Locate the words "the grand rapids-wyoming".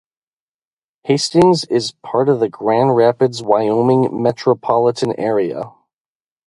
2.39-4.09